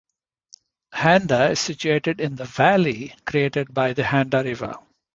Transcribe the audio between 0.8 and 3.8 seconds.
Handa is situated in the valley created